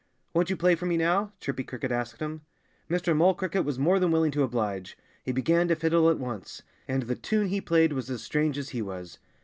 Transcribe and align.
"Won't 0.33 0.49
you 0.49 0.57
play 0.57 0.73
for 0.73 0.87
me 0.87 0.97
now?" 0.97 1.31
Chirpy 1.39 1.63
Cricket 1.63 1.91
asked 1.91 2.21
him. 2.21 2.41
Mr. 2.89 3.15
Mole 3.15 3.35
Cricket 3.35 3.63
was 3.63 3.77
more 3.77 3.99
than 3.99 4.09
willing 4.09 4.31
to 4.31 4.41
oblige. 4.41 4.97
He 5.23 5.31
began 5.31 5.67
to 5.67 5.75
fiddle 5.75 6.09
at 6.09 6.17
once. 6.17 6.63
And 6.87 7.03
the 7.03 7.13
tune 7.13 7.49
he 7.49 7.61
played 7.61 7.93
was 7.93 8.09
as 8.09 8.23
strange 8.23 8.57
as 8.57 8.69
he 8.69 8.81
was. 8.81 9.19